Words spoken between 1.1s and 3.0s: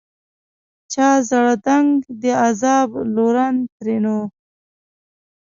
ژړېدنک دي عذاب